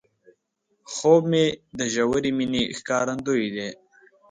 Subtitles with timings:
[0.93, 1.23] خوب
[1.79, 3.69] د ژورې مینې ښکارندوی دی